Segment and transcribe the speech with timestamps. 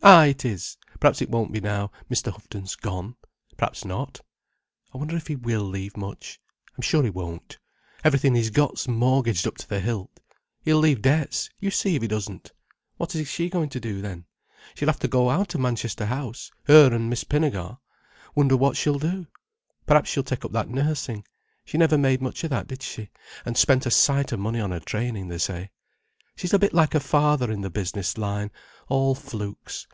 [0.00, 0.78] Ay, it is.
[1.00, 2.30] Perhaps it won't be now Mr.
[2.32, 3.16] Houghton's gone.
[3.58, 4.20] Perhaps not.
[4.94, 6.40] I wonder if he will leave much.
[6.76, 7.58] I'm sure he won't.
[8.04, 10.18] Everything he's got's mortgaged up to the hilt.
[10.62, 12.52] He'll leave debts, you see if he doesn't.
[12.96, 14.24] What is she going to do then?
[14.76, 17.76] She'll have to go out of Manchester House—her and Miss Pinnegar.
[18.34, 19.26] Wonder what she'll do.
[19.84, 21.22] Perhaps she'll take up that nursing.
[21.66, 24.80] She never made much of that, did she—and spent a sight of money on her
[24.80, 25.70] training, they say.
[26.34, 29.86] She's a bit like her father in the business line—all flukes.